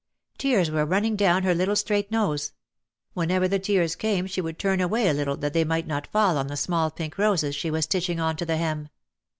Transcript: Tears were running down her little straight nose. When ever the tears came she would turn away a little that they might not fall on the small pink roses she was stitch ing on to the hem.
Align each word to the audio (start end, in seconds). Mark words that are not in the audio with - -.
Tears 0.39 0.71
were 0.71 0.83
running 0.83 1.15
down 1.15 1.43
her 1.43 1.53
little 1.53 1.75
straight 1.75 2.09
nose. 2.09 2.53
When 3.13 3.29
ever 3.29 3.47
the 3.47 3.59
tears 3.59 3.95
came 3.95 4.25
she 4.25 4.41
would 4.41 4.57
turn 4.57 4.81
away 4.81 5.07
a 5.07 5.13
little 5.13 5.37
that 5.37 5.53
they 5.53 5.63
might 5.63 5.85
not 5.85 6.07
fall 6.07 6.39
on 6.39 6.47
the 6.47 6.57
small 6.57 6.89
pink 6.89 7.19
roses 7.19 7.53
she 7.55 7.69
was 7.69 7.83
stitch 7.85 8.09
ing 8.09 8.19
on 8.19 8.35
to 8.37 8.45
the 8.47 8.57
hem. 8.57 8.89